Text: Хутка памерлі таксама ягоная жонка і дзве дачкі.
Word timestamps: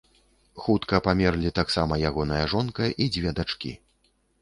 Хутка 0.63 1.01
памерлі 1.09 1.53
таксама 1.61 2.01
ягоная 2.11 2.43
жонка 2.57 2.83
і 3.01 3.11
дзве 3.15 3.39
дачкі. 3.43 3.79